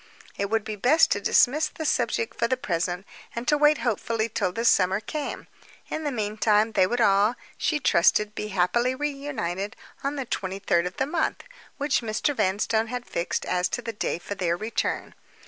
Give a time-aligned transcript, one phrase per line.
[0.35, 3.05] It would be best to dismiss the subject for the present,
[3.35, 5.45] and to wait hopefully till the summer came.
[5.91, 10.87] In the meantime they would all, she trusted, be happily reunited on the twenty third
[10.87, 11.43] of the month,
[11.77, 12.35] which Mr.
[12.35, 15.13] Vanstone had fixed on as the day for their return.